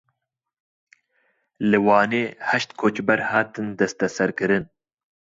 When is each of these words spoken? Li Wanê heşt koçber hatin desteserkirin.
Li 1.69 1.79
Wanê 1.85 2.23
heşt 2.49 2.69
koçber 2.79 3.19
hatin 3.31 3.67
desteserkirin. 3.79 4.65